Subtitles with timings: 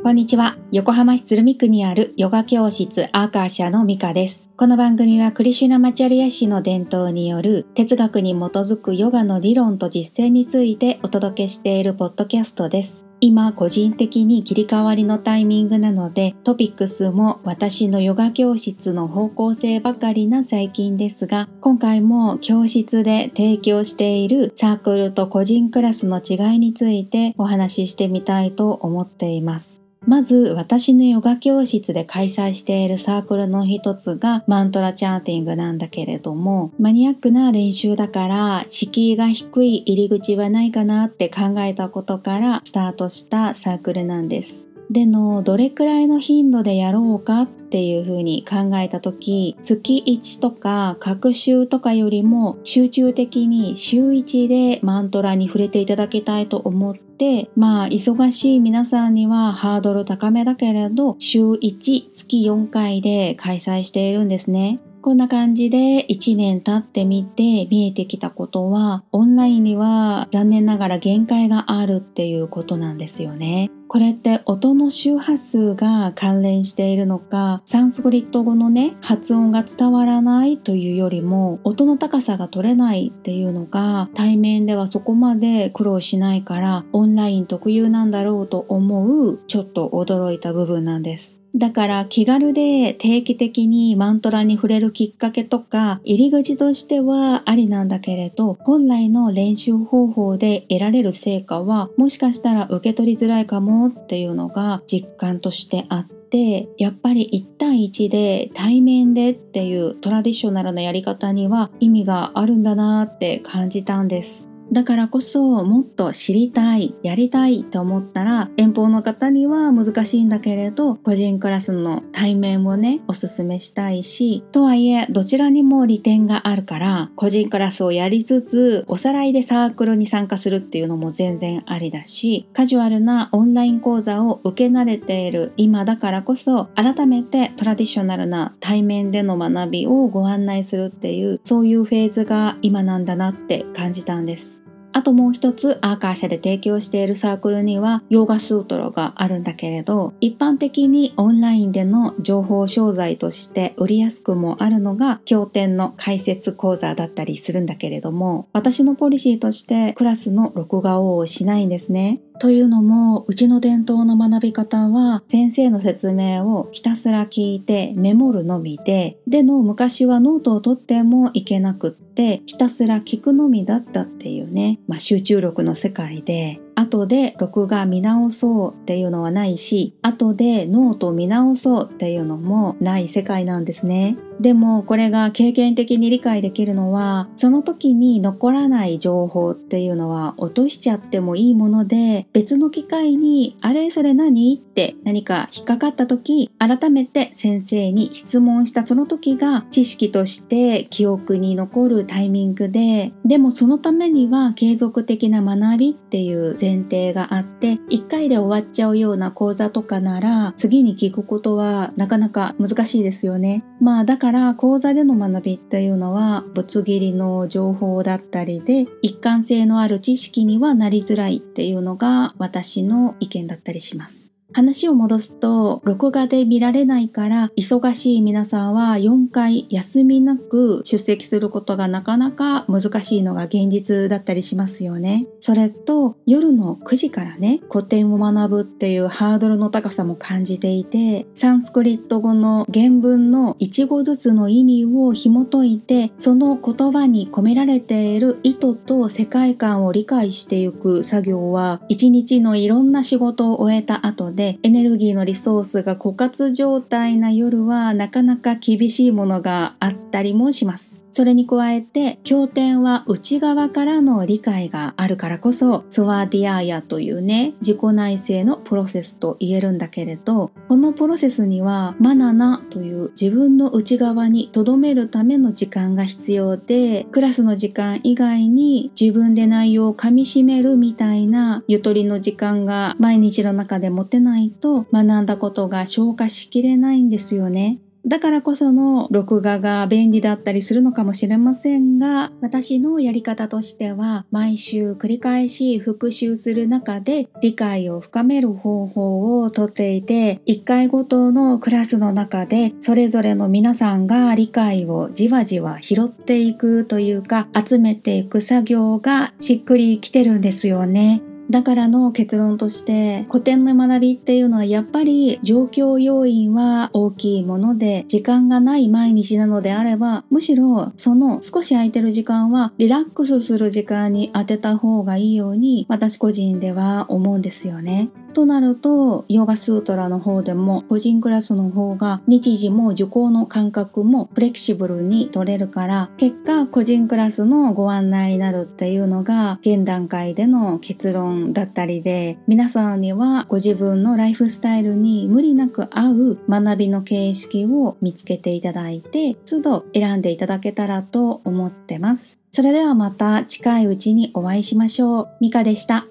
[0.00, 0.56] こんにちは。
[0.70, 4.48] 横浜市鶴見区にあるヨガ教室アーカーシャのミカです。
[4.56, 13.06] この番組はクリシュナマチャリア氏の伝統による哲学に基づくヨガの理論と実践についてお届けしているポッドキャストです。
[13.20, 29.77] 今個人的に切り替わりのタイミングなのでトピックスも私のヨガ教室の方向性ばかりな最近ですが今回も教室で提供しているサークルと個人クラスの違いについてお話ししてみたいと思っています。
[30.08, 44.67] まず私のヨガ教室で開催しているサークルの一つがマントラチャーティングなんだけれどもマニアックな練習だから敷居が低い入り口はないかなって考えたことからスタートしたサークルなんです。
[44.90, 64.80] でのどれくらいの頻度でやろうかっていうふうに考えた時月1とか各週とかよりも集中的に週1でマントラに触れていただきたいと思ってまあ忙しい皆さんにはハードル高めだけれど週1月4回で開催しているんですね。
[65.00, 73.70] こんな感じで1年経ってみて見えてきたことはオンラインには残念ながら限界があるっていうことなんですよね。
[73.86, 91.37] これって音の周波数が関連しているのかサンスクリット語のね発音が伝わらないというよりも音の高さが取れないっていうのが対面ではそこまで苦労しないからオンライン特有なんだろうと思うちょっと驚いた部分なんです。
[91.54, 114.47] だから気軽で定期的にマントラに触れるきっかけとか入り口としてはありなんだけれど本来の練習方法で得られる成果はもしかしたら受け取りづらいかもっていうのが実感としてあってやっぱり1対1で対面でっていうトラディショナルなやり方には意味があるんだなって感じたんです。
[114.70, 144.57] だからこそもっと知りたい、やりたいと思ったら遠方の方には難しいんだけれど個人クラスの対面をねおすすめしたいしとはいえどちらにも利点があるから個人クラスをやりつつおさらいでサークルに参加するっていうのも全然ありだしカジュアルなオンライン講座を受け慣れている今だからこそ改めてトラディショナルな対面での学びをご案内するっていうそういうフェーズが今なんだなって感じたんです。
[144.92, 162.20] あともう一つアーカーシャで提供しているサークルにはヨガスートラがあるんだけれど一般的にオンラインでの情報商材として売りやすくもあるのが経典の解説講座だったりするんだけれども私のポリシーとしてクラスの録画をしないんですね。
[162.40, 184.16] というのもうちの伝統の学び方は先生の説明をひたすら聞いてメモるのみででの昔はノートを取ってもいけなくってひたすら聞くのみだったっていうね、まあ、集中力の世界で後で録画見直そうっていうのはないし後でノート見直そうっていうのもない世界なんですね。
[184.40, 213.64] でもこれが経験的に理解できるのはその時に残らない情報っていうのは落としちゃってもいいもので別の機会にあれそれ何って何か引っかかった時改めて先生に質問したその時が知識として記憶に残るタイミングででもそのためには継続的な学びっていう前提があって1回で終わっちゃうような講座とかなら次に聞くことはなかなか難しいですよね。
[213.80, 224.28] まあだからから講座での学びっていうのはぶつ切りの情報だったりで一貫性のある知識にはなりづらいっていうのが私の意見だったりします。
[224.54, 235.26] 話を戻すと録画で見られないから忙しい皆さんは4回休みなく出席することがなかなか難しいのが現実だったりしますよね。
[235.40, 260.97] それと夜の9時からね古典を学ぶっていうハードルの高さも感じていてサンスクリット語の原文の1語ずつの意味を紐解いてその言葉に込められている意図と世界観を理解していく作業は一日のいろんな仕事を終えた後ででエネルギーのリソースが枯渇状態な夜はなかなか厳しいものがあったりもします。
[261.10, 287.78] それに加えて経典は内側からの理解があるからこそスワディアーヤというね自己内省のプロセスと言えるんだけれどこのプロセスにはマナナという自分の内側に留めるための時間が必要でクラスの時間以外に自分で内容をかみしめるみたいなゆとりの時間が毎日の中で持てないと学んだことが消化しきれないんですよね。
[288.06, 311.20] だからこその録画が便利だったりするのかもしれませんが、私のやり方としては、毎週繰り返し復習する中で理解を深める方法をとっていて、1回ごとのクラスの中でそれぞれの皆さんが理解をじわじわ拾っていくというか、集めていく作業がしっくりきてるんですよね。
[311.50, 328.10] だからの結論として古典の学びっていうのはやっぱり状況要因は大きいもので時間がない毎日なのであればむしろその少し空いてる時間はリラックスする時間に当てた方がいいように私個人では思うんですよね。
[328.34, 352.38] となるとヨガスートラの方でも個人クラスの方が日時も受講の間隔もフレキシブルに取れるから結果個人クラスのご案内になるっていうのが現段階での結論だったりで皆さんにはご自分のライフスタイルに無理なく合う学びの形式を見つけていただいて都度選んでいただけたらと思ってます。
[352.50, 355.28] それではまた近いうちにお会いしましょう。
[355.40, 356.06] ミカでした。